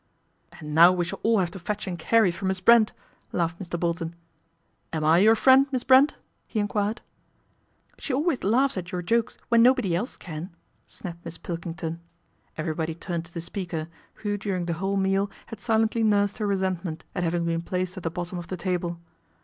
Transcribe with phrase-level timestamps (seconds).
[0.59, 2.91] "And now we shall all have to fetch and carry for Miss Brent,"
[3.31, 3.79] laughed Mr.
[3.79, 4.15] Bolton."
[4.91, 6.15] Am I your friend, Miss Brent?"
[6.47, 7.01] he enquired."
[7.99, 10.49] She always laughs at your jokes when nobody else can,"
[10.87, 11.99] snapped Miss Pilkington.
[12.57, 17.03] Everybody turned to the speaker, who during the whole meal had silently nursed her resentment
[17.13, 18.99] at having been placed at the bottom of the table.